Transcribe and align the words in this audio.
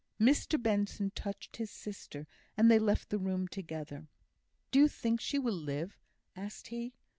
Mr 0.19 0.59
Benson 0.59 1.11
touched 1.13 1.57
his 1.57 1.69
sister, 1.69 2.25
and 2.57 2.71
they 2.71 2.79
left 2.79 3.09
the 3.11 3.19
room 3.19 3.47
together. 3.47 4.07
"Do 4.71 4.79
you 4.79 4.87
think 4.87 5.21
she 5.21 5.37
will 5.37 5.53
live?" 5.53 5.95
asked 6.35 6.69
he. 6.69 6.95